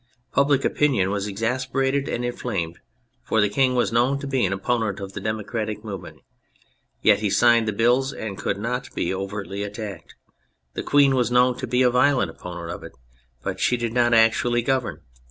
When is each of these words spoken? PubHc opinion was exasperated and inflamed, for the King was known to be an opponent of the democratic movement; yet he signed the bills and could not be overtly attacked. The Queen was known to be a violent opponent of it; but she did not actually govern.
PubHc 0.33 0.65
opinion 0.65 1.11
was 1.11 1.27
exasperated 1.27 2.09
and 2.09 2.25
inflamed, 2.25 2.79
for 3.21 3.39
the 3.39 3.49
King 3.49 3.75
was 3.75 3.91
known 3.91 4.17
to 4.17 4.25
be 4.25 4.43
an 4.47 4.51
opponent 4.51 4.99
of 4.99 5.13
the 5.13 5.21
democratic 5.21 5.83
movement; 5.85 6.21
yet 7.03 7.19
he 7.19 7.29
signed 7.29 7.67
the 7.67 7.71
bills 7.71 8.11
and 8.11 8.35
could 8.35 8.57
not 8.57 8.91
be 8.95 9.13
overtly 9.13 9.61
attacked. 9.61 10.15
The 10.73 10.81
Queen 10.81 11.13
was 11.13 11.29
known 11.29 11.55
to 11.59 11.67
be 11.67 11.83
a 11.83 11.91
violent 11.91 12.31
opponent 12.31 12.71
of 12.71 12.83
it; 12.83 12.93
but 13.43 13.59
she 13.59 13.77
did 13.77 13.93
not 13.93 14.11
actually 14.15 14.63
govern. 14.63 15.01